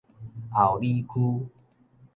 [0.49, 1.47] 后里區